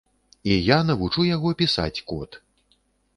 І 0.53 0.55
я 0.67 0.77
навучу 0.87 1.25
яго 1.35 1.51
пісаць 1.59 2.03
код. 2.13 2.41